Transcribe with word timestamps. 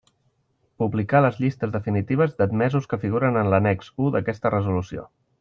Publicar 0.83 1.19
les 1.25 1.37
llistes 1.43 1.73
definitives 1.75 2.33
d'admesos 2.39 2.89
que 2.95 2.99
figuren 3.05 3.39
en 3.43 3.53
l'annex 3.53 3.93
u 4.07 4.11
d'aquesta 4.17 4.55
resolució. 4.57 5.07